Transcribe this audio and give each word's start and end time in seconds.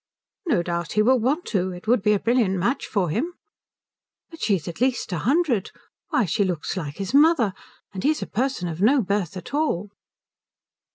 "No 0.47 0.63
doubt 0.63 0.93
he 0.93 1.03
will 1.03 1.19
want 1.19 1.45
to. 1.53 1.71
It 1.71 1.85
would 1.87 2.01
be 2.01 2.13
a 2.13 2.19
brilliant 2.19 2.55
match 2.55 2.87
for 2.87 3.11
him." 3.11 3.33
"But 4.31 4.41
she's 4.41 4.67
at 4.67 4.81
least 4.81 5.11
a 5.13 5.19
hundred. 5.19 5.69
Why, 6.09 6.25
she 6.25 6.43
looks 6.43 6.75
like 6.75 6.97
his 6.97 7.13
mother. 7.13 7.53
And 7.93 8.03
he 8.03 8.09
is 8.09 8.23
a 8.23 8.25
person 8.25 8.67
of 8.67 8.81
no 8.81 9.03
birth 9.03 9.37
at 9.37 9.53
all." 9.53 9.91